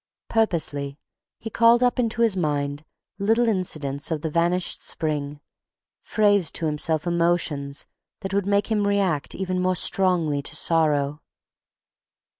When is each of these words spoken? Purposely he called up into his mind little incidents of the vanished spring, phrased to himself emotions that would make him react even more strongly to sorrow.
Purposely 0.29 0.97
he 1.37 1.51
called 1.51 1.83
up 1.83 1.99
into 1.99 2.23
his 2.23 2.35
mind 2.35 2.83
little 3.19 3.47
incidents 3.47 4.09
of 4.09 4.23
the 4.23 4.31
vanished 4.31 4.81
spring, 4.81 5.39
phrased 6.01 6.55
to 6.55 6.65
himself 6.65 7.05
emotions 7.05 7.85
that 8.21 8.33
would 8.33 8.47
make 8.47 8.71
him 8.71 8.87
react 8.87 9.35
even 9.35 9.59
more 9.61 9.75
strongly 9.75 10.41
to 10.41 10.55
sorrow. 10.55 11.21